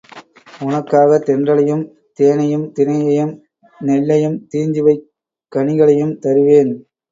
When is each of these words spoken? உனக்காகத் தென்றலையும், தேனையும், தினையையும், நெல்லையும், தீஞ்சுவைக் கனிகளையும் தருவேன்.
உனக்காகத் 0.61 1.25
தென்றலையும், 1.27 1.83
தேனையும், 2.19 2.65
தினையையும், 2.79 3.33
நெல்லையும், 3.81 4.47
தீஞ்சுவைக் 4.51 5.07
கனிகளையும் 5.51 6.19
தருவேன். 6.19 6.73